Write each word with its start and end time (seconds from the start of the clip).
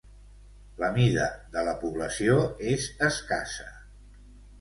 La 0.83 0.87
mida 0.93 1.25
de 1.55 1.63
la 1.67 1.75
població 1.83 2.37
és 2.71 2.87
escassa. 3.09 3.67